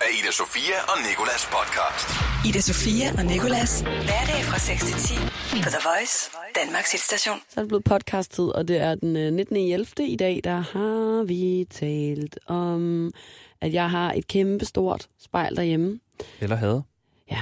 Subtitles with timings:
[0.00, 2.08] af Ida Sofia og Nikolas podcast.
[2.48, 3.80] Ida Sofia og Nikolas.
[3.80, 5.14] Hverdag fra 6 til 10
[5.64, 6.30] på The Voice,
[6.60, 7.38] Danmarks hitstation.
[7.48, 9.56] Så er det blevet podcast-tid, og det er den øh, 19.
[9.56, 9.86] 11.
[10.00, 13.12] i dag, der har vi talt om,
[13.60, 16.00] at jeg har et kæmpe stort spejl derhjemme.
[16.40, 16.82] Eller havde.
[17.30, 17.40] Ja,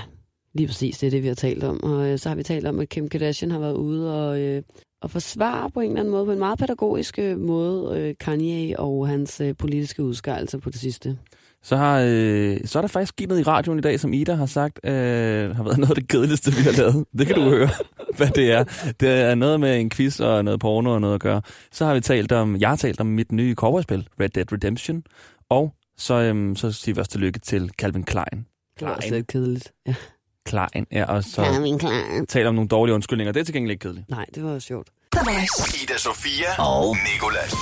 [0.54, 1.82] lige præcis, det er det, vi har talt om.
[1.82, 4.62] Og øh, så har vi talt om, at Kim Kardashian har været ude og, øh,
[5.02, 8.75] og forsvare på en eller anden måde, på en meget pædagogisk øh, måde, øh, Kanye
[8.79, 11.18] og hans øh, politiske udskejelser på det sidste.
[11.62, 14.35] Så, har, øh, så er der faktisk sket noget i radioen i dag, som Ida
[14.35, 17.04] har sagt, øh, har været noget af det kedeligste, vi har lavet.
[17.18, 17.68] Det kan du høre,
[18.16, 18.64] hvad det er.
[19.00, 21.43] Det er noget med en quiz og noget porno og noget at gøre.
[21.72, 25.02] Så har vi talt om, jeg har talt om mit nye cowboyspil, Red Dead Redemption.
[25.50, 28.46] Og så, øhm, så siger vi også tillykke til Calvin Klein.
[28.79, 29.72] Det var også lidt kedeligt.
[29.86, 29.94] Ja.
[30.46, 32.27] Klein, ja, og så Calvin Klein.
[32.27, 33.33] taler om nogle dårlige undskyldninger.
[33.33, 34.11] Det er til gengæld ikke kedeligt.
[34.11, 34.88] Nej, det var jo sjovt.
[35.83, 37.55] Ida Sofia og Nikolas.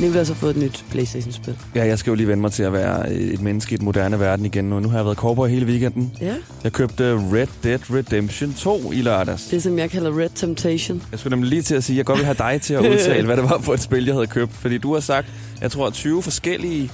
[0.00, 1.56] Nicolas har fået et nyt Playstation-spil.
[1.74, 4.20] Ja, jeg skal jo lige vende mig til at være et menneske i den moderne
[4.20, 4.80] verden igen nu.
[4.80, 6.12] Nu har jeg været cowboy hele weekenden.
[6.20, 6.34] Ja.
[6.64, 9.44] Jeg købte Red Dead Redemption 2 i lørdags.
[9.44, 11.02] Det, som jeg kalder Red Temptation.
[11.10, 12.80] Jeg skulle nemlig lige til at sige, at jeg godt vil have dig til at
[12.90, 14.52] udtale, hvad det var for et spil, jeg havde købt.
[14.52, 15.26] Fordi du har sagt,
[15.60, 16.90] jeg tror, 20 forskellige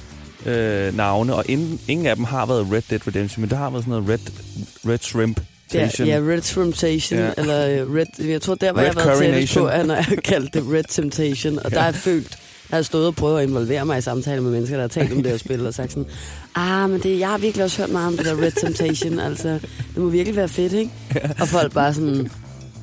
[0.47, 3.71] øh, navne, og ingen, ingen af dem har været Red Dead Redemption, men der har
[3.71, 4.33] været sådan noget Red,
[4.93, 5.41] Red Shrimp
[5.75, 7.27] Ja, ja, Red Temptation, Ja.
[7.27, 7.33] ja.
[7.39, 10.07] eller øh, Red, jeg tror, der var Red jeg været tættest på, at når jeg
[10.25, 13.41] kaldte det Red Temptation, og der har jeg følt, der har jeg stået og prøvet
[13.41, 15.75] at involvere mig i samtaler med mennesker, der har talt om det her spil, og
[15.75, 16.07] sagt sådan,
[16.55, 19.49] ah, men det, jeg har virkelig også hørt meget om det der Red Temptation, altså,
[19.95, 20.91] det må virkelig være fedt, ikke?
[21.41, 22.31] Og folk bare sådan,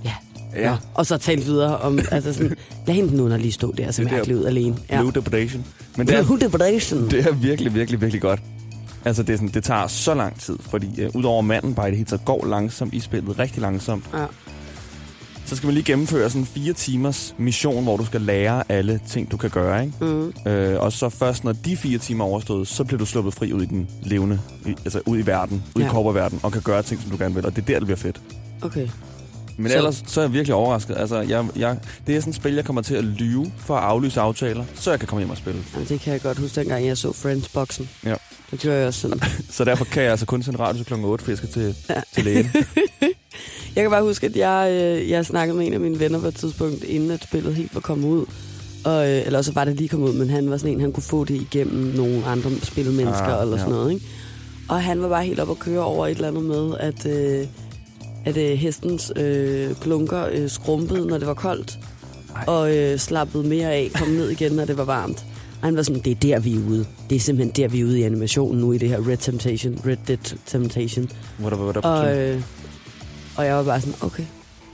[0.05, 0.13] ja,
[0.55, 0.69] Ja.
[0.69, 0.75] Nå.
[0.93, 2.55] og så talt videre om, altså sådan,
[2.87, 4.75] lad hende nu lige stå der så mærkeligt ud alene.
[4.89, 4.99] Ja.
[5.01, 5.65] Blue Depredation.
[5.97, 7.09] Men det er, Blue Depredation.
[7.09, 8.39] det er virkelig, virkelig, virkelig godt.
[9.05, 11.91] Altså, det, er sådan, det tager så lang tid, fordi uh, udover manden bare i
[11.91, 14.25] det hele taget går langsomt i spillet, rigtig langsomt, Ja.
[15.45, 19.31] Så skal man lige gennemføre sådan fire timers mission, hvor du skal lære alle ting,
[19.31, 20.05] du kan gøre, ikke?
[20.05, 20.33] Mm.
[20.52, 23.53] Øh, og så først, når de fire timer er overstået, så bliver du sluppet fri
[23.53, 25.85] ud i den levende, i, altså ud i verden, ud ja.
[25.85, 25.91] Ja.
[25.91, 27.85] i cowboyverden, og kan gøre ting, som du gerne vil, og det er der, det
[27.85, 28.22] bliver fedt.
[28.61, 28.88] Okay.
[29.58, 30.97] Men Så- ellers, så er jeg virkelig overrasket.
[30.97, 33.84] Altså, jeg, jeg, det er sådan et spil, jeg kommer til at lyve for at
[33.84, 35.63] aflyse aftaler, så jeg kan komme hjem og spille.
[35.73, 37.90] Jamen, det kan jeg godt huske, dengang jeg så Friends-boksen.
[38.06, 38.16] Ja.
[38.51, 39.19] Det gjorde jeg også sådan.
[39.50, 42.01] Så derfor kan jeg altså kun sende radio klokken 8, for jeg skal til, Ja.
[42.13, 42.51] til lægen.
[43.75, 46.28] Jeg kan bare huske, at jeg, øh, jeg snakkede med en af mine venner på
[46.28, 48.25] et tidspunkt, inden at spillet helt var kommet ud.
[48.85, 50.91] Og, øh, eller så var det lige kommet ud, men han var sådan en, han
[50.91, 53.78] kunne få det igennem nogle andre spilmennesker Ah, eller sådan ja.
[53.79, 53.94] noget.
[53.94, 54.06] Ikke?
[54.69, 57.47] Og han var bare helt op at køre over et eller andet med, at, øh,
[58.25, 61.79] at øh, hestens øh, klunker øh, skrumpede, når det var koldt.
[62.35, 62.44] Ej.
[62.47, 65.25] Og øh, slappede mere af, kom ned igen, når det var varmt.
[65.61, 66.85] Og han var sådan, det er der, vi er ude.
[67.09, 69.79] Det er simpelthen der, vi er ude i animationen nu i det her Red Temptation,
[69.85, 71.09] Red Dead Temptation.
[71.38, 72.41] Hvor der, hvor der, Og, øh,
[73.38, 74.23] og jeg var bare sådan, okay,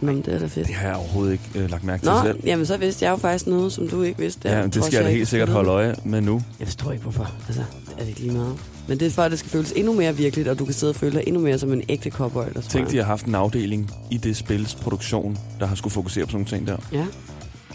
[0.01, 0.67] men det er da fedt.
[0.67, 2.39] det har jeg overhovedet ikke øh, lagt mærke til Nå, selv.
[2.45, 4.49] jamen så vidste jeg jo faktisk noget, som du ikke vidste.
[4.49, 6.41] Ja, men det skal jeg da helt sikkert holde øje med nu.
[6.59, 7.31] Jeg forstår ikke, hvorfor.
[7.47, 7.63] Altså,
[7.97, 8.55] er det ikke lige meget?
[8.87, 10.91] Men det er for, at det skal føles endnu mere virkeligt, og du kan sidde
[10.91, 12.43] og føle dig endnu mere som en ægte cowboy.
[12.53, 16.25] Der Tænk, de har haft en afdeling i det spils produktion, der har skulle fokusere
[16.25, 16.77] på sådan nogle ting der.
[16.99, 17.05] Ja.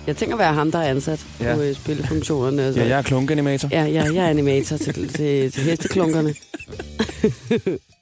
[0.07, 1.49] Jeg tænker at være ham, der er ansat Ja.
[1.51, 1.55] ja.
[1.57, 2.63] på øh, spillefunktionerne.
[2.63, 2.81] Altså.
[2.81, 3.69] Ja, jeg er klunkanimator.
[3.73, 6.35] Ja, ja, jeg er animator til, til, til hesteklunkerne.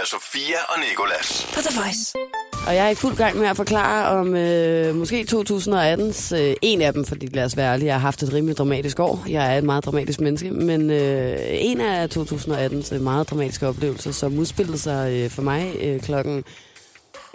[0.00, 1.46] Ida Sofia og Nikolas.
[1.54, 2.12] På The Voice.
[2.66, 6.80] Og jeg er i fuld gang med at forklare om øh, måske 2018's øh, en
[6.82, 9.24] af dem, fordi lad os være ærlige, jeg har haft et rimelig dramatisk år.
[9.28, 14.12] Jeg er et meget dramatisk menneske, men øh, en af 2018's øh, meget dramatiske oplevelser,
[14.12, 16.44] som udspillede sig øh, for mig øh, klokken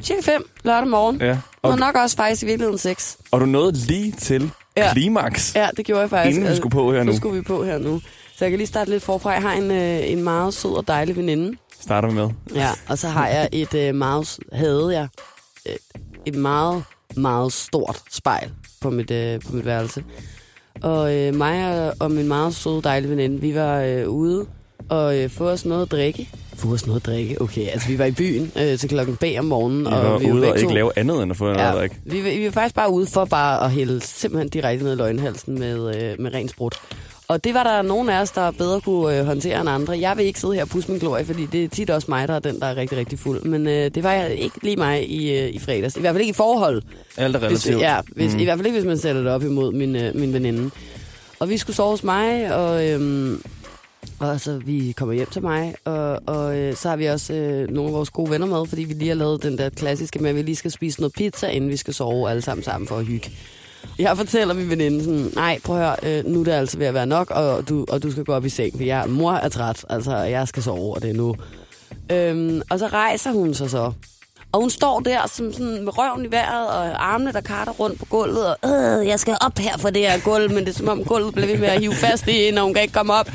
[0.03, 1.21] cirka 5 lørdag morgen.
[1.21, 1.37] Ja.
[1.61, 3.17] Og Og, nok også faktisk i virkeligheden 6.
[3.31, 4.93] og du nåede lige til Ja.
[4.93, 6.37] klimaks, Ja, det gjorde jeg faktisk.
[6.37, 7.11] inden vi skulle på her nu.
[7.11, 8.01] Nu skulle vi på her nu.
[8.37, 9.31] Så jeg kan lige starte lidt forfra.
[9.31, 12.29] Jeg har en, øh, en meget sød og dejlig veninde, Starter vi med.
[12.55, 15.07] Ja, og så har jeg et øh, meget, havde jeg
[15.65, 15.77] et,
[16.25, 16.83] et meget,
[17.17, 18.51] meget stort spejl
[18.81, 20.03] på mit, øh, på mit værelse.
[20.81, 24.45] Og øh, mig og, og min meget søde, dejlige veninde, vi var øh, ude
[24.89, 26.29] og øh, få os noget at drikke.
[26.55, 27.41] Få os noget at drikke?
[27.41, 29.81] Okay, altså vi var i byen øh, til klokken bag om morgenen.
[29.81, 31.57] Vi og var vi ude begge og ikke to- lave andet end at få noget
[31.59, 31.95] at Ja, drikke.
[32.05, 34.95] vi, var- vi var faktisk bare ude for bare at hælde simpelthen direkte ned i
[34.95, 36.75] løgnhalsen med, øh, med ren sprut.
[37.27, 39.99] Og det var der nogen af os, der bedre kunne øh, håndtere end andre.
[39.99, 42.27] Jeg vil ikke sidde her og pusse min glorie, fordi det er tit også mig,
[42.27, 43.41] der er den, der er rigtig, rigtig fuld.
[43.43, 45.97] Men øh, det var jeg ikke lige mig i, øh, i fredags.
[45.97, 46.81] I hvert fald ikke i forhold.
[47.17, 47.81] Alt er Hvis, relativt.
[47.81, 48.35] ja, hvis, Mm.
[48.35, 48.39] mm.
[48.39, 50.69] i hvert fald ikke, hvis man sætter det op imod min, øh, min veninde.
[51.39, 53.41] Og vi skulle sove hos mig, og, øhm,
[54.19, 57.69] og så vi kommer hjem til mig, og, og øh, så har vi også øh,
[57.69, 60.29] nogle af vores gode venner med, fordi vi lige har lavet den der klassiske med,
[60.29, 62.97] at vi lige skal spise noget pizza, inden vi skal sove alle sammen sammen for
[62.97, 63.31] at hygge.
[63.99, 66.87] Jeg fortæller min veninde sådan, nej, prøv at høre, øh, nu er det altså ved
[66.87, 69.31] at være nok, og du, og du skal gå op i seng, for jeg, mor
[69.33, 71.35] er træt, altså jeg skal sove, og det er nu.
[72.11, 73.91] Øhm, og så rejser hun sig så.
[74.51, 77.99] Og hun står der som sådan med røven i vejret, og armene, der karter rundt
[77.99, 80.73] på gulvet, og øh, jeg skal op her for det her gulv, men det er
[80.73, 82.93] som om gulvet bliver ved med at hive fast i hende, og hun kan ikke
[82.93, 83.29] komme op.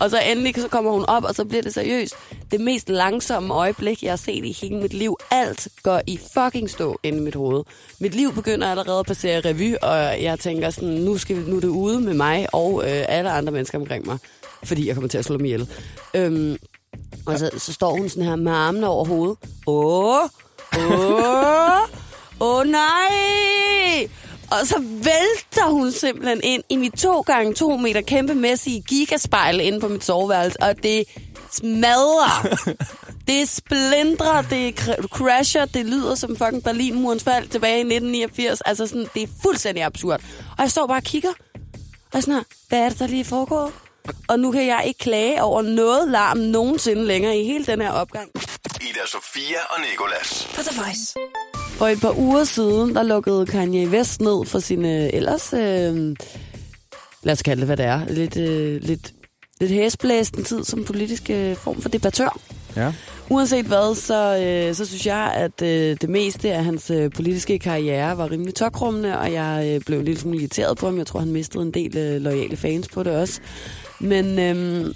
[0.00, 2.14] Og så endelig så kommer hun op, og så bliver det seriøst.
[2.50, 5.16] Det mest langsomme øjeblik, jeg har set i hele mit liv.
[5.30, 7.64] Alt går i fucking stå inde i mit hoved.
[8.00, 11.56] Mit liv begynder allerede at passere revy, og jeg tænker sådan, nu, skal vi, nu
[11.56, 14.18] er det ude med mig og øh, alle andre mennesker omkring mig.
[14.64, 15.68] Fordi jeg kommer til at slå mig ihjel.
[16.14, 16.56] Øhm,
[17.26, 19.36] og så, så står hun sådan her med armene over hovedet.
[19.66, 20.22] Åh,
[20.78, 21.80] åh,
[22.40, 24.08] åh nej!
[24.60, 29.80] Og så vælter hun simpelthen ind i mit to gange to meter kæmpemæssige gigaspejl inde
[29.80, 31.04] på mit soveværelse, og det
[31.52, 32.56] smadrer.
[33.28, 38.60] det splindrer, det cr- crasher, det lyder som fucking Berlinmurens fald tilbage i 1989.
[38.60, 40.20] Altså sådan, det er fuldstændig absurd.
[40.58, 43.24] Og jeg står bare og kigger, og jeg sådan her, hvad er det, der lige
[43.24, 43.72] foregået?
[44.28, 47.90] Og nu kan jeg ikke klage over noget larm nogensinde længere i hele den her
[47.90, 48.30] opgang.
[48.80, 50.48] Ida Sofia og Nikolas.
[50.54, 51.14] På The Voice.
[51.82, 56.16] For et par uger siden, der lukkede Kanye West ned for sine ellers, øh,
[57.22, 59.14] lad os kalde det, hvad det er, lidt, øh, lidt,
[59.60, 62.38] lidt hæsblæsende tid som politisk øh, form for debattør.
[62.76, 62.92] Ja.
[63.30, 67.58] Uanset hvad, så, øh, så synes jeg, at øh, det meste af hans øh, politiske
[67.58, 70.98] karriere var rimelig tokrummende, og jeg øh, blev lidt irriteret på ham.
[70.98, 73.40] Jeg tror, han mistede en del øh, loyale fans på det også.
[74.00, 74.94] Men øh,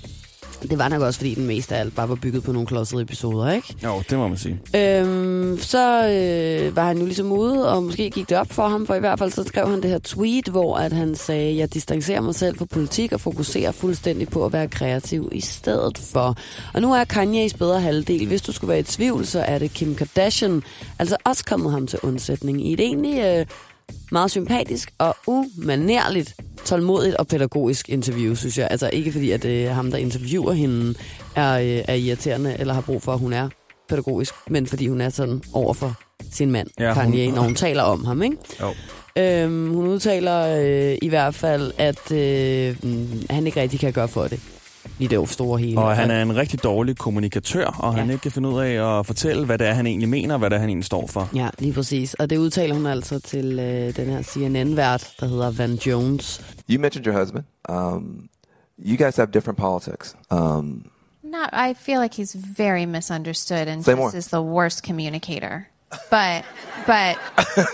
[0.63, 3.03] det var nok også, fordi den meste af alt bare var bygget på nogle klodsede
[3.03, 3.75] episoder, ikke?
[3.85, 4.61] Jo, det må man sige.
[4.75, 8.87] Øhm, så øh, var han jo ligesom ude, og måske gik det op for ham,
[8.87, 11.75] for i hvert fald så skrev han det her tweet, hvor at han sagde, jeg
[11.75, 16.37] distancerer mig selv fra politik og fokuserer fuldstændig på at være kreativ i stedet for.
[16.75, 18.27] Og nu er Kanye's bedre halvdel.
[18.27, 20.63] Hvis du skulle være i tvivl, så er det Kim Kardashian,
[20.99, 23.47] altså også kommet ham til undsætning i et egentlig øh,
[24.13, 26.35] meget sympatisk og umanerligt
[26.65, 28.69] tålmodigt og pædagogisk interview, synes jeg.
[28.71, 30.95] Altså ikke fordi, at øh, ham, der interviewer hende,
[31.37, 33.49] er, øh, er irriterende eller har brug for, at hun er
[33.89, 35.95] pædagogisk, men fordi hun er sådan over for
[36.33, 38.37] sin mand, Ja, ja, hun- Kanye, når hun taler om ham, ikke?
[38.61, 38.75] Jo.
[39.19, 40.57] Øhm, hun udtaler
[40.93, 44.41] øh, i hvert fald, at øh, mm, han ikke rigtig kan gøre for det.
[44.99, 45.81] I det store hele.
[45.81, 49.07] Og han er en rigtig dårlig kommunikatør, og han ikke kan finde ud af at
[49.07, 51.29] fortælle, hvad det er, han egentlig mener, og hvad det er, han egentlig står for.
[51.35, 52.15] Ja, lige præcis.
[52.15, 56.41] Og det udtaler hun altså til øh, den her CNN-vært, der hedder Van Jones.
[56.71, 57.45] You mentioned your husband.
[57.69, 58.29] Um,
[58.79, 60.17] you guys have different politics.
[60.31, 60.85] Um,
[61.23, 65.67] Not, I feel like he's very misunderstood and Say just is the worst communicator.
[66.11, 66.45] But,
[66.87, 67.17] but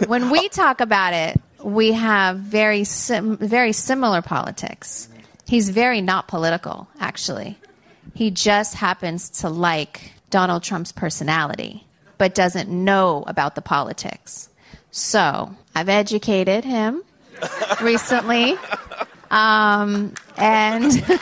[0.09, 5.09] when we talk about it, we have very sim- very similar politics.
[5.53, 7.59] He's very not political, actually.
[8.15, 14.49] He just happens to like Donald Trump's personality, but doesn't know about the politics.
[14.93, 17.03] So I've educated him
[17.83, 18.57] recently,
[19.31, 20.91] um, and.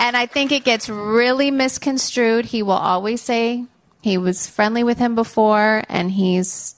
[0.00, 2.46] And I think it gets really misconstrued.
[2.46, 3.66] He will always say
[4.00, 6.77] he was friendly with him before and he's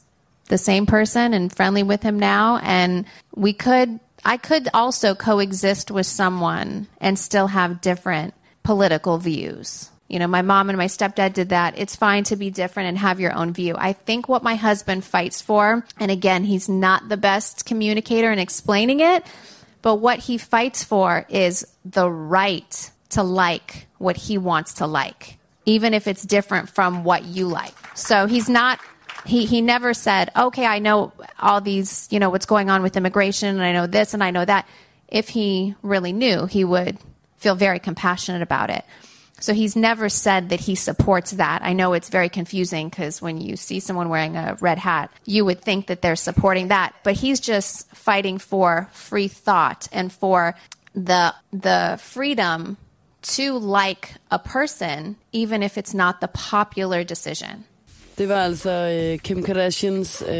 [0.50, 2.58] the same person and friendly with him now.
[2.58, 9.88] And we could, I could also coexist with someone and still have different political views.
[10.08, 11.78] You know, my mom and my stepdad did that.
[11.78, 13.76] It's fine to be different and have your own view.
[13.78, 18.40] I think what my husband fights for, and again, he's not the best communicator in
[18.40, 19.24] explaining it,
[19.82, 25.38] but what he fights for is the right to like what he wants to like,
[25.64, 27.74] even if it's different from what you like.
[27.94, 28.80] So he's not.
[29.26, 32.96] He, he never said, okay, I know all these, you know, what's going on with
[32.96, 34.66] immigration, and I know this and I know that.
[35.08, 36.96] If he really knew, he would
[37.36, 38.84] feel very compassionate about it.
[39.40, 41.62] So he's never said that he supports that.
[41.62, 45.46] I know it's very confusing because when you see someone wearing a red hat, you
[45.46, 50.54] would think that they're supporting that, but he's just fighting for free thought and for
[50.94, 52.76] the the freedom
[53.22, 57.64] to like a person even if it's not the popular decision.
[58.20, 60.34] Det var altså øh, Kim Kardashians øh,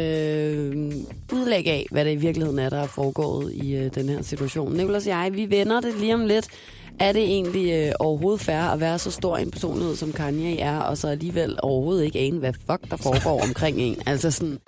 [1.33, 4.73] udlæg af, hvad det i virkeligheden er, der er foregået i øh, den her situation.
[4.73, 6.47] Nicolas og jeg, vi vender det lige om lidt.
[6.99, 10.79] Er det egentlig øh, overhovedet fair at være så stor en personlighed, som Kanye er,
[10.79, 14.01] og så alligevel overhovedet ikke ane, hvad fuck der foregår omkring en?
[14.05, 14.59] Altså sådan,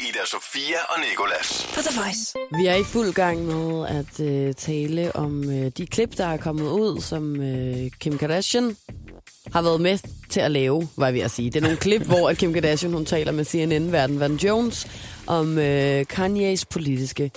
[0.00, 1.70] Ida Sofia og Nikolas.
[1.74, 2.34] På The Voice.
[2.58, 6.36] vi er i fuld gang med at øh, tale om øh, de klip, der er
[6.36, 8.76] kommet ud, som øh, Kim Kardashian
[9.52, 9.98] har været med
[10.28, 11.50] til at lave, var jeg ved at sige.
[11.50, 14.86] Det er nogle klip, hvor Kim Kardashian hun taler med CNN-verden Van Jones
[15.26, 17.30] om øh, Kanye's politiske...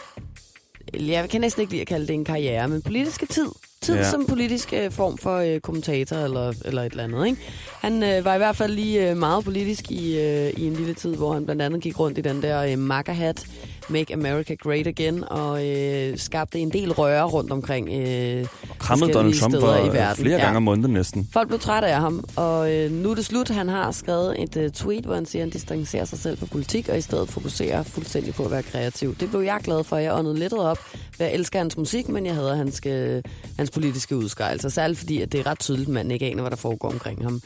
[0.94, 3.48] Jeg kan næsten ikke lide at kalde det en karriere, men politiske tid.
[3.82, 4.10] Tid Ja.
[4.10, 7.26] som politisk øh, form for øh, kommentator eller, eller et eller andet.
[7.28, 7.42] Ikke?
[7.82, 10.94] Han øh, var i hvert fald lige øh, meget politisk i, øh, i en lille
[10.94, 13.46] tid, hvor han blandt andet gik rundt i den der øh, makkerhat
[13.90, 18.46] Make America Great Again, og øh, skabte en del røre rundt omkring øh,
[18.80, 20.24] Krammede Donald Trump steder i verden.
[20.24, 20.44] flere Ja.
[20.44, 21.30] gange om måneden næsten.
[21.34, 23.50] Folk blev trætte af ham, og øh, nu er det slut.
[23.50, 26.46] Han har skrevet et øh, tweet, hvor han siger, at han distancerer sig selv fra
[26.46, 29.16] politik, og i stedet fokuserer fuldstændig på at være kreativ.
[29.16, 29.98] Det blev jeg glad for.
[29.98, 30.80] Jeg åndede lidt op.
[31.20, 33.24] Jeg elsker hans musik, men jeg hader hans, øh,
[33.58, 34.70] hans politiske udskejelser.
[34.70, 37.24] Særligt fordi, at det er ret tydeligt, at manden ikke aner, hvad der foregår omkring
[37.24, 37.42] ham.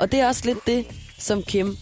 [0.00, 0.84] Og det er også lidt det,
[1.18, 1.76] som Kim,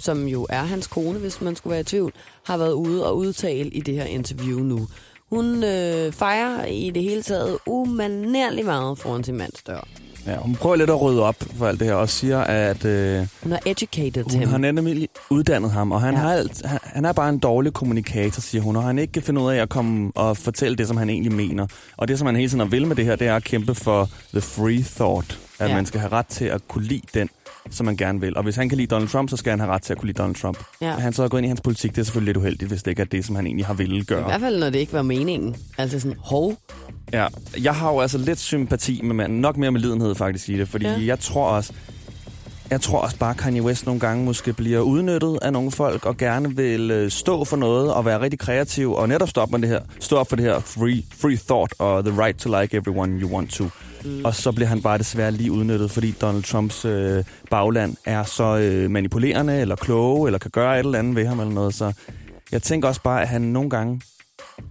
[0.00, 2.12] som jo er hans kone, hvis man skulle være i tvivl,
[2.46, 4.88] har været ude og udtale i det her interview nu.
[5.30, 9.86] Hun øh, fejrer i det hele taget umanerligt meget foran sin mands dør.
[10.26, 13.26] Ja, hun prøver lidt at rydde op for alt det her, og siger, at øh,
[13.42, 14.48] Hun har educated hun him.
[14.48, 16.20] har nemlig uddannet ham, og han, Ja.
[16.20, 19.22] har alt, han, han er bare en dårlig kommunikator, siger hun, og han ikke kan
[19.22, 21.66] finde ud af at komme og fortælle det, som han egentlig mener.
[21.96, 24.08] Og det, som han hele tiden vil med det her, det er at kæmpe for
[24.32, 25.38] the free thought.
[25.58, 25.74] At ja.
[25.74, 27.28] man skal have ret til at kunne lide den,
[27.70, 28.36] som man gerne vil.
[28.36, 30.06] Og hvis han kan lide Donald Trump, så skal han have ret til at kunne
[30.06, 30.58] lide Donald Trump.
[30.80, 30.90] Ja.
[30.90, 32.90] Han så er gået ind i hans politik, det er selvfølgelig lidt uheldigt, hvis det
[32.90, 34.22] ikke er det, som han egentlig har ville I gøre.
[34.24, 35.56] hvert fald, når det ikke var meningen.
[35.78, 36.54] Altså sådan, hov,
[37.12, 37.26] Ja,
[37.62, 39.40] jeg har jo altså lidt sympati med manden.
[39.40, 41.04] Nok mere med lidenhed faktisk i det, fordi Ja.
[41.04, 41.72] jeg tror også,
[42.70, 46.16] jeg tror også bare, Kanye West nogle gange måske bliver udnyttet af nogle folk, og
[46.16, 49.58] gerne vil øh, stå for noget, og være rigtig kreativ, og netop stå op, med
[49.60, 52.76] det her, stå op for det her free, free thought, og the right to like
[52.76, 53.64] everyone you want to.
[54.04, 54.24] Mm.
[54.24, 58.56] Og så bliver han bare desværre lige udnyttet, fordi Donald Trumps øh, bagland er så
[58.58, 61.74] øh, manipulerende, eller kloge, eller kan gøre et eller andet ved ham, eller noget.
[61.74, 61.92] Så
[62.52, 64.00] jeg tænker også bare, at han nogle gange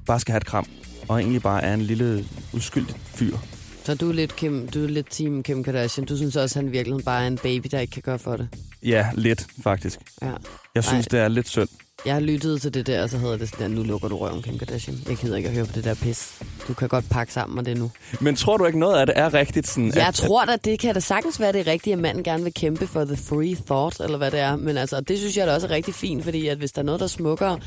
[0.06, 0.66] bare skal have et kram,
[1.08, 3.38] og egentlig bare er en lille uskyldig fyr.
[3.84, 6.08] så du er lidt, Kim, du er lidt team Kim Kardashian.
[6.08, 8.20] Du synes også, at han i virkeligheden bare er en baby, der ikke kan gøre
[8.20, 8.48] for det.
[8.84, 10.00] Ja, lidt faktisk.
[10.22, 10.32] Ja.
[10.76, 11.10] Jeg synes, Ej.
[11.12, 11.70] det er lidt synd.
[12.06, 14.18] Jeg har lyttet til det der, og så hedder det sådan, der, nu lukker du
[14.18, 14.98] røven, Kim Kardashian.
[15.10, 16.40] Jeg gider ikke at høre på det der pis.
[16.68, 17.92] Du kan godt pakke sammen med det nu.
[18.22, 19.68] Men tror du ikke noget af det er rigtigt?
[19.68, 22.44] Sådan, Jeg at, tror da, det kan da sagtens være det rigtige, at manden gerne
[22.44, 24.56] vil kæmpe for the free thought, eller hvad det er.
[24.56, 26.86] Men altså, det synes jeg da også er rigtig fint, fordi at hvis der er
[26.86, 27.58] noget, der smukker,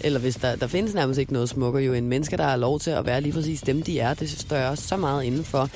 [0.00, 2.80] eller hvis der, der findes nærmest ikke noget smukker, jo en menneske, der har lov
[2.80, 5.68] til at være lige præcis dem, de er, det står jeg også så meget indenfor.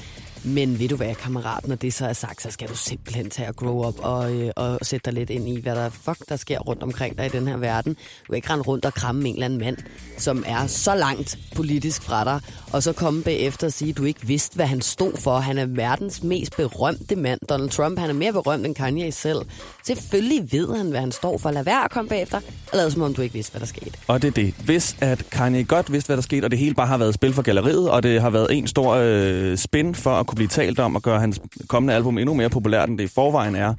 [0.45, 3.49] Men ved du hvad, kammerat, når det så er sagt, så skal du simpelthen tage
[3.49, 6.37] og grow up og, øh, og sætte dig lidt ind i, hvad der fuck der
[6.37, 7.95] sker rundt omkring dig i den her verden.
[7.95, 9.77] Du kan ikke rende rundt og kramme en eller anden mand,
[10.19, 12.41] som er så langt politisk fra dig,
[12.73, 15.39] og så komme bagefter og sige, at du ikke vidste, hvad han stod for.
[15.39, 17.41] Han er verdens mest berømte mand.
[17.49, 19.39] Donald Trump, han er mere berømt end Kanye selv.
[19.87, 21.51] Selvfølgelig ved han, hvad han står for.
[21.51, 22.41] Lad være at komme bagefter,
[22.73, 23.93] og lad som om du ikke vidste, hvad der skete.
[24.07, 24.55] Og det er det.
[24.65, 27.33] Hvis at Kanye godt vidste, hvad der skete, og det hele bare har været spil
[27.33, 30.79] for galleriet, og det har været en stor øh, spin for at kunne blive talt
[30.79, 33.75] om og gøre hans kommende album endnu mere populært, end det i forvejen er,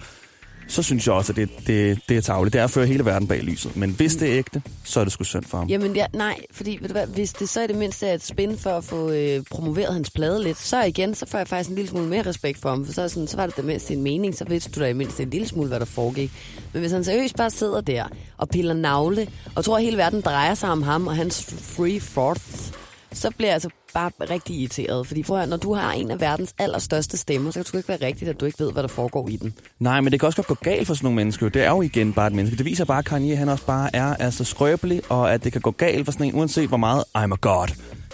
[0.68, 2.54] så synes jeg også, at det, det, det er tavligt.
[2.54, 3.76] Det er at føre hele verden bag lyset.
[3.76, 5.68] Men hvis det er ægte, så er det sgu synd for ham.
[5.68, 8.24] Jamen ja, nej, fordi ved du hvad, hvis det så i det mindste er et
[8.24, 11.70] spin for at få øh, promoveret hans plade lidt, så igen, så får jeg faktisk
[11.70, 13.66] en lille smule mere respekt for ham, for så, er sådan, så var det det
[13.66, 16.32] mindste en mening, så vidste du da i mindste en lille smule, hvad der foregik.
[16.74, 18.06] Men hvis han seriøst bare sidder der
[18.38, 21.46] og piller navle, og tror, at hele verden drejer sig om ham og hans
[21.76, 22.74] free thoughts,
[23.18, 25.08] så bliver jeg altså bare rigtig irriteret.
[25.08, 27.90] Fordi høre, når du har en af verdens allerstørste stemmer, så kan det sgu ikke
[27.90, 29.54] være rigtigt, at du ikke ved, hvad der foregår i den.
[29.80, 31.50] Nej, men det kan også godt gå galt for sådan nogle mennesker.
[31.50, 32.58] Det er jo igen bare et menneske.
[32.58, 35.62] Det viser bare, at Kanye han også bare er altså skrøbelig, og at det kan
[35.62, 37.68] gå galt for sådan en, uanset hvor meget I'm a god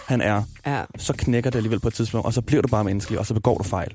[0.06, 0.42] han er.
[0.66, 0.82] Ja.
[0.98, 3.34] Så knækker det alligevel på et tidspunkt, og så bliver du bare menneskelig, og så
[3.34, 3.94] begår du fejl.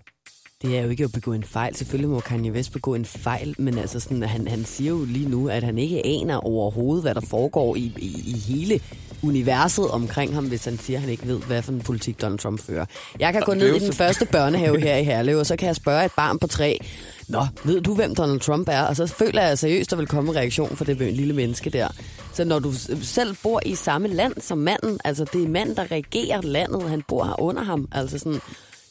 [0.61, 1.75] Det er jo ikke at begå en fejl.
[1.75, 5.29] Selvfølgelig må Kanye West begå en fejl, men altså sådan, han, han siger jo lige
[5.29, 8.81] nu, at han ikke aner overhovedet, hvad der foregår i, i, i hele
[9.23, 12.39] universet omkring ham, hvis han siger, at han ikke ved, hvad for en politik Donald
[12.39, 12.85] Trump fører.
[13.19, 15.75] Jeg kan gå ned i den første børnehave her i Herlev, og så kan jeg
[15.75, 16.79] spørge et barn på tre,
[17.27, 18.81] Nå, ved du, hvem Donald Trump er?
[18.81, 21.87] Og så føler jeg seriøst, der vil komme en reaktion fra det lille menneske der.
[22.33, 25.91] Så når du selv bor i samme land som manden, altså det er manden, der
[25.91, 28.39] regerer landet, han bor her under ham, altså sådan,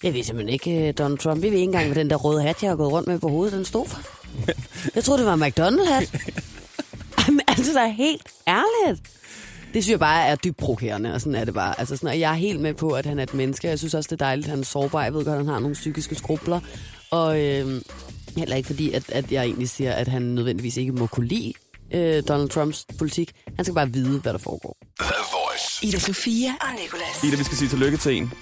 [0.02, 1.42] jeg ved simpelthen ikke, øh, Donald Trump.
[1.42, 3.28] Vi ved ikke engang, hvad den der røde hat, jeg har gået rundt med på
[3.28, 4.00] hovedet, den stod for.
[4.94, 6.14] Jeg troede, det var en McDonald-hat.
[7.26, 9.02] Jamen, altså, der er helt ærligt.
[9.74, 11.80] Det synes jeg bare er dybt provokerende, og sådan er det bare.
[11.80, 13.68] Altså, sådan, og jeg er helt med på, at han er et menneske.
[13.68, 15.02] Jeg synes også, det er dejligt, at han er sårbar.
[15.02, 16.60] Jeg ved godt, at han har nogle psykiske skrubler.
[17.10, 17.80] Og øh,
[18.36, 21.52] heller ikke fordi, at, at jeg egentlig siger, at han nødvendigvis ikke må kunne lide
[21.94, 23.32] øh, Donald Trumps politik.
[23.56, 24.76] Han skal bare vide, hvad der foregår.
[25.82, 27.24] Ida Sofia og Nicolas.
[27.24, 28.32] Ida, vi skal sige tillykke til en,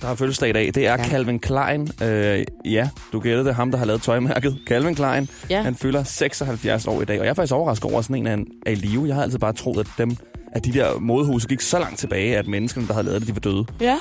[0.00, 0.66] der har fødselsdag i dag.
[0.66, 0.96] Det er Ja.
[1.02, 1.08] ja.
[1.08, 1.88] Calvin Klein.
[2.02, 3.54] Øh, ja, du gættede det.
[3.54, 4.58] Ham, der har lavet tøjmærket.
[4.66, 5.28] Calvin Klein.
[5.50, 5.62] Ja.
[5.62, 7.18] Han fylder 76 år i dag.
[7.20, 9.06] Og jeg er faktisk overrasket over, at sådan en er, er i live.
[9.06, 10.16] Jeg har altid bare troet, at dem
[10.52, 13.34] at de der modehuse gik så langt tilbage, at menneskene, der havde lavet det, de
[13.34, 13.64] var døde.
[13.80, 13.96] Ja.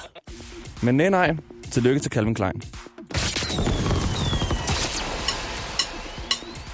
[0.81, 1.35] Men nej, nej.
[1.71, 2.61] Tillykke til Calvin Klein.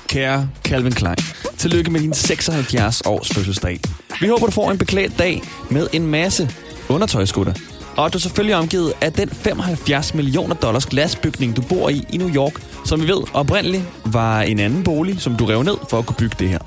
[0.08, 1.16] Kære Calvin Klein,
[1.58, 3.80] tillykke med din 76 års fødselsdag.
[4.22, 6.50] Vi håber, du får en beklædt dag med en masse
[6.90, 7.54] undertøjskutter.
[7.98, 12.18] Og du er selvfølgelig omgivet af den 75 millioner dollars glasbygning, du bor i i
[12.18, 12.54] New York,
[12.86, 16.16] som vi ved oprindeligt var en anden bolig, som du rev ned for at kunne
[16.16, 16.60] bygge det her.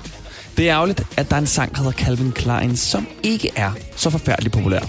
[0.57, 3.71] Det er ærgerligt, at der er en sang, der hedder Calvin Klein, som ikke er
[3.95, 4.79] så forfærdeligt populær.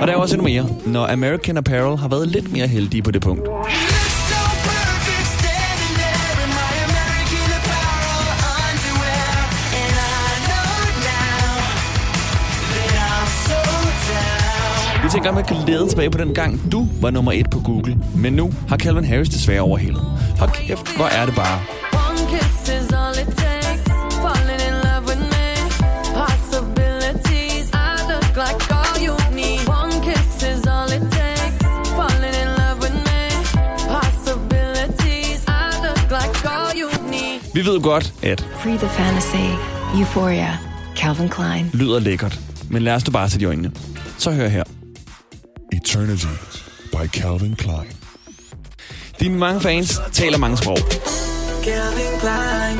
[0.00, 3.10] Og der er også endnu mere, når American Apparel har været lidt mere heldige på
[3.10, 3.48] det punkt.
[15.10, 17.98] Vi tænker med glæde tilbage på den gang, du var nummer et på Google.
[18.16, 20.02] Men nu har Calvin Harris desværre overhældet.
[20.38, 21.58] Hold kæft, hvor er det bare.
[22.08, 23.84] One kiss is all it takes.
[24.24, 25.46] Falling in love with me.
[26.22, 27.66] Possibilities.
[27.88, 29.60] I look like all you need.
[29.80, 31.58] One kiss is all it takes.
[31.98, 33.22] Falling in love with me.
[33.96, 35.40] Possibilities.
[35.62, 37.36] I look like all you need.
[37.54, 39.46] Vi ved jo godt, at Free the fantasy.
[39.98, 40.58] Euphoria.
[40.96, 41.70] Calvin Klein.
[41.72, 42.40] lyder lækkert.
[42.68, 43.70] Men lad os da bare sætte i øjnene.
[44.18, 44.64] Så hør her.
[45.90, 46.26] Eternity
[46.92, 47.90] by Calvin Klein.
[49.20, 50.78] Dine mange fans taler mange sprog.
[51.64, 52.78] Calvin Klein.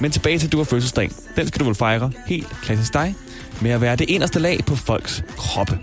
[0.00, 1.10] Men tilbage til du har fødselsdag.
[1.36, 3.14] Den skal du vel fejre helt klassisk dig
[3.60, 5.78] med at være det inderste lag på folks kroppe.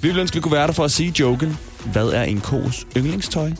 [0.00, 1.58] Vi ville ønske, vi kunne være der for at sige joken.
[1.92, 3.52] Hvad er en kos yndlingstøj?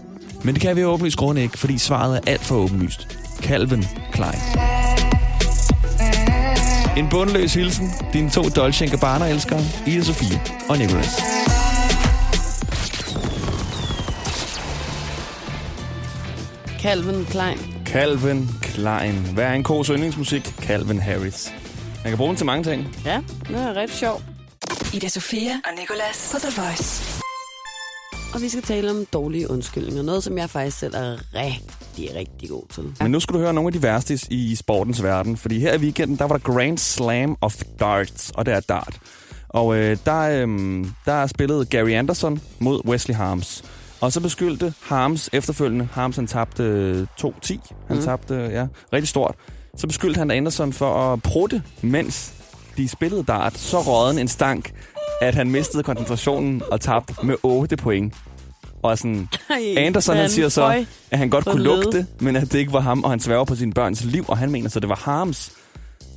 [0.44, 3.18] Men det kan vi jo åbenlyst grunde ikke, fordi svaret er alt for åbenlyst.
[3.40, 4.81] Calvin Klein.
[6.96, 7.90] En bundløs hilsen.
[8.12, 11.22] Dine to Dolce Gabbana elskere, Ida Sofie og Nicholas.
[16.82, 17.58] Calvin Klein.
[17.86, 19.14] Calvin Klein.
[19.34, 20.54] Hvad er en kos yndlingsmusik?
[20.60, 21.52] Calvin Harris.
[22.02, 22.96] Man kan bruge den til mange ting.
[23.04, 24.22] Ja, det er rigtig sjov.
[24.94, 27.22] Ida Sofia og Nicolas på The Voice.
[28.34, 30.02] Og vi skal tale om dårlige undskyldninger.
[30.02, 31.62] Noget, som jeg faktisk selv er rigtig,
[31.98, 32.82] rigtig god til.
[33.00, 35.36] Men nu skal du høre nogle af de værste i- sportens verden.
[35.36, 38.98] Fordi her i weekenden, der var der Grand Slam of Darts, og det er dart.
[39.48, 43.64] Og øh, der, øh, der spillede Gary Anderson mod Wesley Harms.
[44.00, 47.58] Og så beskyldte Harms efterfølgende, Harms han tabte øh, 2-10,
[47.88, 48.02] han mm.
[48.02, 49.34] tabte, øh, ja, rigtig stort.
[49.76, 52.32] Så beskyldte han Anderson for at prutte, mens
[52.76, 54.72] de spillede dart, så råden en stank,
[55.20, 58.14] at han mistede koncentrationen og tabte med 8 point.
[58.82, 62.58] Og sådan, Ej, Anderson han siger så, at han godt kunne lugte, men at det
[62.58, 64.88] ikke var ham, og han sværger på sine børns liv, og han mener så, det
[64.88, 65.52] var Harms,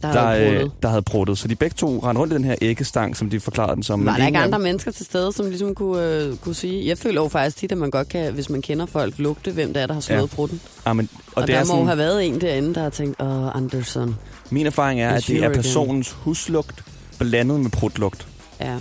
[0.01, 1.37] der, der, der, øh, der havde pruttet.
[1.37, 4.05] Så de begge to rendte rundt i den her æggestang, som de forklarede den som.
[4.05, 6.87] Var der ikke andre mennesker til stede, som ligesom kunne, øh, kunne sige...
[6.87, 9.73] Jeg føler jo faktisk tit, at man godt kan, hvis man kender folk, lugte, hvem
[9.73, 10.21] det er, der har slået Ja.
[10.21, 10.27] ja.
[10.35, 10.61] prutten.
[10.85, 12.81] Ah, men, og, Og, og der det er må sådan, have været en derinde, der
[12.81, 14.15] har tænkt, åh, Anderson.
[14.49, 16.83] min erfaring er, at det er personens huslugt
[17.19, 18.27] blandet med prutlugt.
[18.61, 18.75] Ja.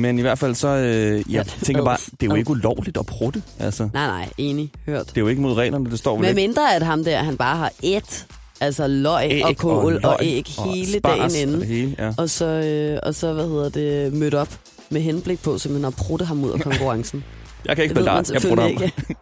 [0.00, 2.96] Men i hvert fald så, øh, jeg Ja, tænker bare, det er jo ikke ulovligt
[2.96, 3.42] at prutte.
[3.58, 4.70] Altså, Nej, nej, enig.
[4.86, 5.06] Hørt.
[5.08, 6.40] det er jo ikke mod reglerne, det står vel Med ikke.
[6.40, 8.26] mindre at ham der, han bare har et,
[8.60, 11.62] altså løg Æg og kål og, løg æg hele dagen og det inden.
[11.62, 12.12] hele, ja.
[12.18, 14.58] Og så, øh, og så, hvad hedder det, mødt op
[14.90, 17.24] med henblik på simpelthen at prutte ham ud af konkurrencen.
[17.64, 18.90] Jeg kan ikke spille dart, jeg selvfølgelig ham.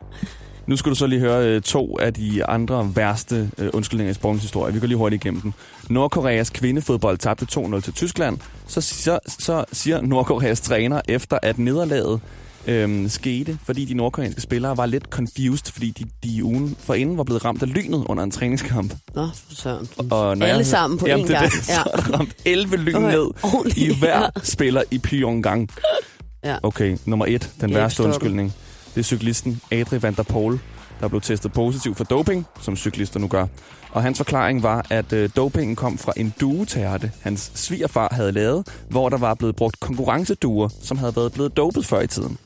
[0.68, 4.14] Nu skal du så lige høre øh, to af de andre værste øh, undskyldninger i
[4.14, 4.74] sportens historie.
[4.74, 5.54] Vi går lige hurtigt igennem den.
[5.90, 8.38] Nordkoreas kvindefodbold tabte 2-0 til Tyskland.
[8.66, 12.20] Så, så, så siger Nordkoreas træner, efter at nederlaget
[12.66, 17.24] øhm, skete, fordi de nordkoreanske spillere var lidt confused, fordi de, de ugen forinden var
[17.24, 18.94] blevet ramt af lynet under en træningskamp.
[19.14, 19.88] Nå, søren.
[19.98, 21.52] Og når Alle jeg, sammen på jamen, én det gang.
[21.52, 21.78] Det, så Ja.
[21.92, 23.78] er ramt 11 lyn Okay, ned ordentligt.
[23.78, 24.28] i hver Ja.
[24.42, 25.68] spiller i Pyongyang.
[26.44, 26.56] Ja.
[26.62, 28.54] Okay, nummer et, den værste undskyldning.
[28.98, 30.58] Det er cyklisten Adri van der Poel,
[31.00, 33.46] der blev testet positiv for doping, som cyklister nu gør.
[33.90, 38.66] Og hans forklaring var, at øh, dopingen kom fra en duetærte, hans svigerfar havde lavet,
[38.88, 42.38] hvor der var blevet brugt konkurrenceduer, som havde været blevet dopet før i tiden.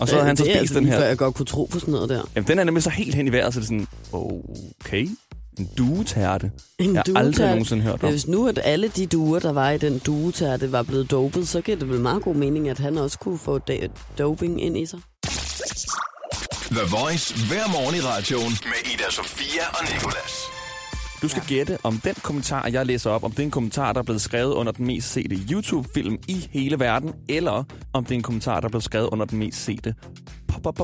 [0.00, 1.08] Og så havde han så spist altså den lige før her.
[1.08, 2.22] jeg godt kunne tro på sådan noget der.
[2.34, 5.08] Jamen, den er nemlig så helt hen i vejret, så det er sådan, okay,
[5.58, 6.50] en duetærte.
[6.78, 8.12] En Jeg har aldrig nogensinde hørt Ja, om.
[8.12, 11.60] hvis nu at alle de duer, der var i den duetærte, var blevet dopet, så
[11.60, 13.60] giver det vel meget god mening, at han også kunne få
[14.18, 15.00] doping ind i sig.
[16.70, 20.32] The Voice hver morgen i radioen med Ida Sofia og Nicolas.
[21.22, 24.00] Du skal gætte, om den kommentar, jeg læser op, om det er en kommentar, der
[24.00, 28.14] er blevet skrevet under den mest sete YouTube-film i hele verden, eller om det er
[28.16, 29.94] en kommentar, der er blevet skrevet under den mest sete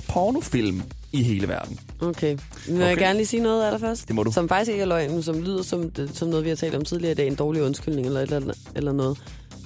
[0.08, 1.78] pornofilm i hele verden.
[2.00, 2.36] Okay.
[2.68, 3.02] Vil jeg Okay.
[3.02, 4.06] gerne lige sige noget af først?
[4.08, 4.32] Det må du.
[4.32, 6.84] Som faktisk ikke er løgn, men som lyder som, som noget, vi har talt om
[6.84, 7.26] tidligere i dag.
[7.26, 9.18] En dårlig undskyldning eller, et eller, andet- eller noget.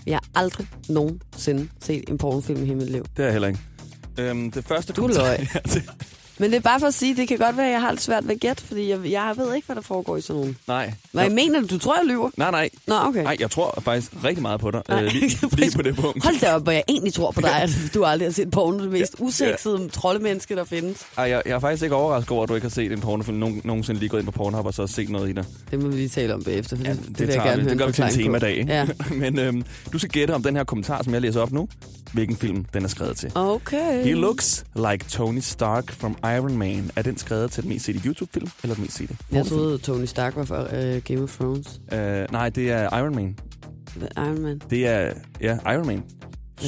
[0.07, 3.05] Jeg har aldrig nogensinde set en pornofilm i hele mit liv.
[3.17, 3.61] Det er jeg heller ikke.
[4.19, 5.47] Øhm, det første Du kommentar, løg.
[6.39, 7.91] Ja, Men det er bare for at sige, det kan godt være, at jeg har
[7.91, 10.41] lidt svært ved at gætte, fordi jeg, jeg ved ikke, hvad der foregår i sådan
[10.41, 10.57] nogen.
[10.69, 10.93] Nej.
[11.13, 11.67] Hvad jeg mener du?
[11.67, 12.31] Du tror, jeg lyver?
[12.37, 12.69] Nej, nej.
[12.87, 13.23] Nå, okay.
[13.23, 14.83] Nej, jeg tror faktisk rigtig meget på dig.
[14.89, 15.03] Nej.
[15.05, 16.25] Øh, lige, lige på det punkt.
[16.25, 18.79] Hold da op, hvor jeg egentlig tror på dig, at du aldrig har set porno,
[18.83, 20.99] det mest usexede troldemenneske, der findes.
[21.17, 23.39] Ej, jeg, jeg er faktisk ikke overrasket over, at du ikke har set en pornofilm
[23.39, 25.47] nogen, nogensinde lige gået ind på Pornhub og så set noget i det.
[25.71, 27.57] Det må vi lige tale om bagefter, for ja, det, det, Det, vil jeg gerne
[27.57, 27.63] vi.
[27.63, 28.73] høre det gør vi til en temadag, ikke?
[28.73, 28.87] Ja.
[29.15, 31.69] Men øhm, du skal gætte om den her kommentar, som jeg læser op nu,
[32.13, 33.33] hvilken film den er skrevet til.
[33.35, 34.05] Okay.
[34.05, 36.91] He looks like Tony Stark from Iron Man.
[36.97, 40.05] Er den skrevet til den mest sete YouTube-film, eller den mest sete Jeg troede, Tony
[40.05, 41.81] Stark var for uh, Game of Thrones.
[41.93, 43.39] Uh, nej, det er Iron Man.
[44.17, 44.61] Iron Man.
[44.71, 46.03] Det er, ja, Iron Man.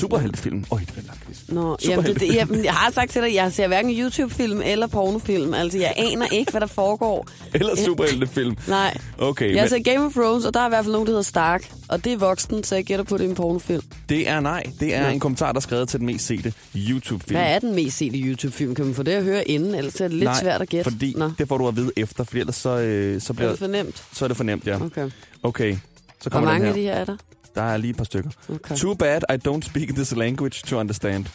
[0.01, 0.65] Superheltefilm.
[0.71, 1.25] Øj, det er langt.
[1.27, 1.39] quiz.
[1.49, 4.87] Nå, jamen, det, det, jamen, jeg har sagt til dig, jeg ser hverken YouTube-film eller
[4.87, 5.55] pornofilm.
[5.55, 7.27] Altså, jeg aner ikke, hvad der foregår.
[7.55, 8.57] Eller superheltefilm.
[8.69, 8.97] Nej.
[9.19, 11.11] Okay, Jeg men ser Game of Thrones, og der er i hvert fald nogen, der
[11.13, 11.71] hedder Stark.
[11.89, 13.83] Og det er voksen, så jeg gætter på, det er en pornofilm.
[14.09, 14.63] det er nej.
[14.81, 15.09] Det er Nå.
[15.09, 17.37] en kommentar, der er skrevet til den mest sete YouTube-film.
[17.39, 18.75] Hvad er den mest sete YouTube-film?
[18.75, 20.91] Kan man få det at høre inden, ellers er det lidt nej, svært at gætte.
[20.91, 23.51] fordi Nå, det får du at vide efter, for ellers så, øh, så, er bliver,
[23.51, 24.03] det for nemt?
[24.13, 24.81] så er det for nemt, ja.
[24.85, 25.11] Okay.
[25.43, 25.79] Okay, så
[26.23, 27.17] Hvor kommer mange den af de her er der?
[27.55, 28.31] Der er lige et par stykker.
[28.49, 28.77] Okay.
[28.77, 31.27] Too bad I don't speak this language to understand.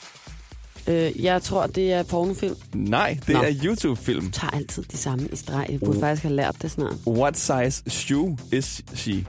[0.87, 2.55] Øh, jeg tror, det er pornofilm.
[2.73, 3.41] Nej, det Nå.
[3.41, 4.25] er YouTube-film.
[4.25, 5.65] Jeg tager altid de samme i streg.
[5.69, 6.01] Jeg burde Uh.
[6.01, 6.93] faktisk have lært det snart.
[7.07, 9.25] What size shoe is she?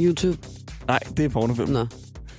[0.00, 0.38] YouTube.
[0.86, 1.68] Nej, det er pornofilm.
[1.70, 1.86] Nå.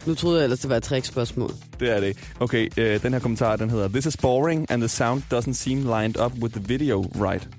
[0.05, 1.51] Nu troede jeg ellers, det var et trickspørgsmål.
[1.79, 2.17] Det er det.
[2.39, 5.77] Okay, øh, den her kommentar, den hedder This is boring, and the sound doesn't seem
[5.77, 7.49] lined up with the video right.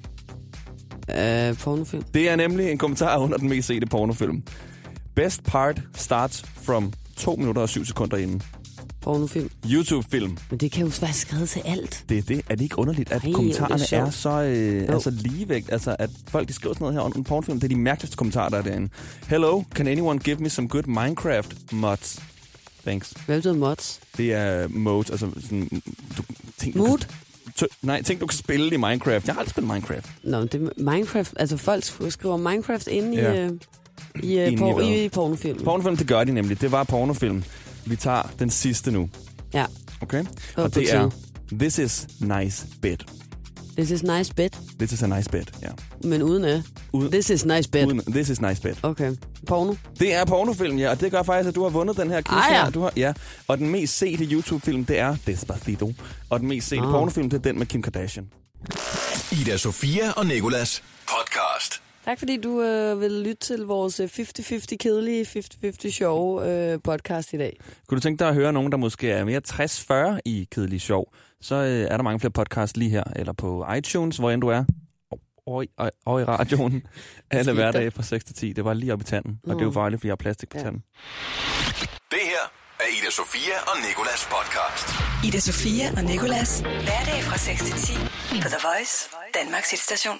[1.10, 2.02] Øh, pornofilm.
[2.14, 4.42] Det er nemlig en kommentar under den mest sete pornofilm.
[5.20, 8.42] Best part starts from 2 minutter og 7 sekunder inden.
[9.00, 9.50] Pornofilm.
[9.70, 10.38] YouTube-film.
[10.50, 12.04] Men det kan jo være skrevet til alt.
[12.08, 12.42] Det er det.
[12.50, 14.92] Er det ikke underligt, at Ej, kommentarerne er er så, øh, Jo.
[14.94, 15.72] er så ligevægt?
[15.72, 17.60] Altså, at folk de skriver sådan noget her under en pornofilm.
[17.60, 18.88] Det er de mærkeligste kommentarer, der er derinde.
[19.28, 22.22] Hello, can anyone give me some good Minecraft mods?
[22.86, 23.12] Thanks.
[23.26, 24.00] Hvad betyder mods?
[24.16, 25.82] Det er modes, altså sådan...
[26.18, 26.22] Du,
[26.58, 26.98] ting, du Mood?
[26.98, 27.08] Kan,
[27.56, 29.26] tø, nej, ting, du kan spille i Minecraft.
[29.26, 30.10] Jeg har aldrig spillet Minecraft.
[30.24, 31.34] Nå, det er Minecraft.
[31.36, 33.32] Altså, folk skriver Minecraft inde Ja.
[33.32, 33.50] i, øh,
[34.22, 35.64] i, øh, por- i, i pornofilm.
[35.64, 36.60] Pornofilm, det gør de nemlig.
[36.60, 37.44] Det var pornofilm.
[37.86, 39.08] Vi tager den sidste nu.
[39.54, 39.66] Ja.
[40.00, 40.24] Okay?
[40.56, 41.10] Og på det er
[41.58, 42.96] This is nice bed.
[43.76, 45.68] This is nice bed, This is a nice bed, ja.
[46.04, 46.62] men uden af.
[46.92, 47.86] Uden, This is nice bed.
[47.86, 48.74] uden, this is nice bed.
[48.82, 49.12] Okay.
[49.46, 49.74] Porno.
[50.00, 52.38] Det er pornofilm, ja, og det gør faktisk, at du har vundet den her quiz
[52.44, 52.64] Ah, ja.
[52.64, 52.70] her.
[52.70, 53.12] Du har, ja.
[53.48, 55.92] Og den mest sete YouTube-film, det er Despacito.
[56.30, 56.90] Og den mest sete Ah.
[56.92, 58.26] pornofilm, det er den med Kim Kardashian.
[59.32, 60.82] Ida Sofia og Nikolas.
[62.04, 65.26] Tak fordi du øh, vil lytte til vores øh, 50-50 kedelige,
[65.64, 67.56] 50-50 sjove øh, podcast i dag.
[67.88, 69.40] Kunne du tænke dig at høre nogen, der måske er mere
[70.16, 73.66] 60-40 i kedelig sjov, så øh, er der mange flere podcasts lige her, eller på
[73.78, 74.64] iTunes, hvor end du er.
[75.46, 76.82] Og, og, og i radioen.
[77.30, 78.52] Alle hverdage fra 6 til 10.
[78.52, 79.40] Det var lige op i tanden.
[79.44, 79.72] Og det er jo Nå.
[79.72, 80.62] farligt, fordi jeg har plastik på Ja.
[80.62, 80.82] tanden.
[82.14, 82.42] Det her
[82.80, 84.86] er Ida Sofia og Nikolas podcast.
[85.28, 86.60] Ida Sofia og Nikolas.
[86.60, 87.92] Hverdag fra 6 til 10
[88.42, 88.94] på The Voice,
[89.42, 90.16] Danmarks hitstation.